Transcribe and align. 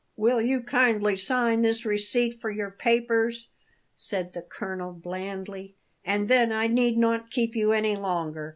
"Will 0.15 0.41
you 0.41 0.63
kindly 0.63 1.15
sign 1.15 1.61
this 1.61 1.85
receipt 1.85 2.41
for 2.41 2.49
your 2.49 2.71
papers?" 2.71 3.49
said 3.93 4.33
the 4.33 4.41
colonel 4.41 4.93
blandly; 4.93 5.75
"and 6.03 6.27
then 6.27 6.51
I 6.51 6.65
need 6.65 6.97
not 6.97 7.29
keep 7.29 7.55
you 7.55 7.71
any 7.71 7.95
longer. 7.95 8.49